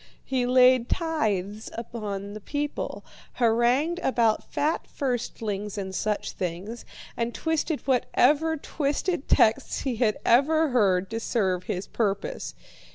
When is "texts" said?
9.27-9.81